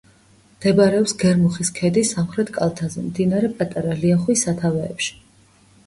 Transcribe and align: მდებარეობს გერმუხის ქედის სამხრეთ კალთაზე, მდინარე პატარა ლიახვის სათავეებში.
მდებარეობს 0.53 1.13
გერმუხის 1.23 1.71
ქედის 1.81 2.15
სამხრეთ 2.17 2.51
კალთაზე, 2.57 3.07
მდინარე 3.13 3.55
პატარა 3.61 4.03
ლიახვის 4.03 4.49
სათავეებში. 4.49 5.19